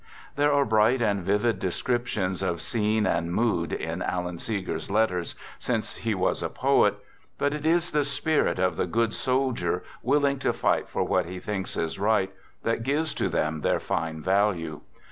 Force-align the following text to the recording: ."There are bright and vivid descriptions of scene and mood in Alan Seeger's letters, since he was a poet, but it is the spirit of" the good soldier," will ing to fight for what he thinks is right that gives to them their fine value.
."There 0.35 0.51
are 0.51 0.65
bright 0.65 0.99
and 0.99 1.21
vivid 1.21 1.59
descriptions 1.59 2.41
of 2.41 2.59
scene 2.59 3.05
and 3.05 3.31
mood 3.31 3.71
in 3.71 4.01
Alan 4.01 4.39
Seeger's 4.39 4.89
letters, 4.89 5.35
since 5.59 5.97
he 5.97 6.15
was 6.15 6.41
a 6.41 6.49
poet, 6.49 6.95
but 7.37 7.53
it 7.53 7.67
is 7.67 7.91
the 7.91 8.03
spirit 8.03 8.57
of" 8.57 8.77
the 8.77 8.87
good 8.87 9.13
soldier," 9.13 9.83
will 10.01 10.25
ing 10.25 10.39
to 10.39 10.53
fight 10.53 10.89
for 10.89 11.03
what 11.03 11.27
he 11.27 11.39
thinks 11.39 11.77
is 11.77 11.99
right 11.99 12.33
that 12.63 12.81
gives 12.81 13.13
to 13.13 13.29
them 13.29 13.61
their 13.61 13.79
fine 13.79 14.23
value. 14.23 14.81